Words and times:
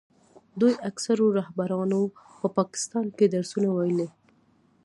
دوی 0.59 0.73
اکثرو 0.89 1.25
رهبرانو 1.39 2.01
په 2.39 2.47
پاکستان 2.57 3.05
کې 3.17 3.25
درسونه 3.35 3.69
ویلي. 3.71 4.07